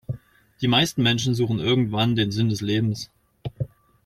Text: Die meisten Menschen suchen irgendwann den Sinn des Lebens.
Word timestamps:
Die 0.61 0.67
meisten 0.67 1.03
Menschen 1.03 1.35
suchen 1.35 1.59
irgendwann 1.59 2.15
den 2.15 2.31
Sinn 2.31 2.49
des 2.49 2.59
Lebens. 2.61 3.11